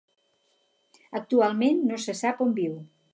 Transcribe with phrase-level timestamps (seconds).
[1.19, 2.75] Actualment no se sap on viu.